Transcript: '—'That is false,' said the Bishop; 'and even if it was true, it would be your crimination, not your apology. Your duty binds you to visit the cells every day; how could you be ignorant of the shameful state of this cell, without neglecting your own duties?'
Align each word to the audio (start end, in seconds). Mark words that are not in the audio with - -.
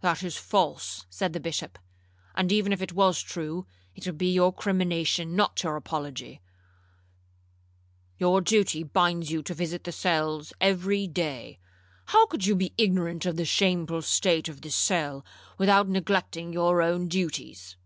'—'That 0.00 0.22
is 0.22 0.38
false,' 0.38 1.04
said 1.10 1.34
the 1.34 1.38
Bishop; 1.38 1.78
'and 2.34 2.50
even 2.50 2.72
if 2.72 2.80
it 2.80 2.94
was 2.94 3.20
true, 3.20 3.66
it 3.94 4.06
would 4.06 4.16
be 4.16 4.32
your 4.32 4.54
crimination, 4.54 5.36
not 5.36 5.62
your 5.62 5.76
apology. 5.76 6.40
Your 8.16 8.40
duty 8.40 8.82
binds 8.82 9.30
you 9.30 9.42
to 9.42 9.52
visit 9.52 9.84
the 9.84 9.92
cells 9.92 10.54
every 10.62 11.06
day; 11.06 11.58
how 12.06 12.24
could 12.24 12.46
you 12.46 12.56
be 12.56 12.72
ignorant 12.78 13.26
of 13.26 13.36
the 13.36 13.44
shameful 13.44 14.00
state 14.00 14.48
of 14.48 14.62
this 14.62 14.74
cell, 14.76 15.26
without 15.58 15.90
neglecting 15.90 16.54
your 16.54 16.80
own 16.80 17.06
duties?' 17.06 17.76